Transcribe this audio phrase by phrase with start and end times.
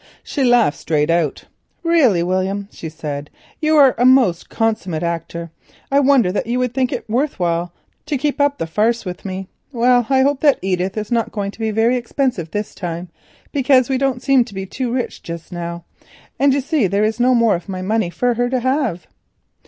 [0.23, 1.43] She laughed straight out.
[1.83, 3.29] "Really, William," she said,
[3.61, 5.51] "you are a most consummate actor.
[5.91, 7.71] I wonder that you think it worth while
[8.07, 9.47] to keep up the farce with me.
[9.71, 13.09] Well, I hope that Edith is not going to be very expensive this time,
[13.51, 15.85] because we don't seem to be too rich just now,
[16.39, 19.05] and you see there is no more of my money for her to have."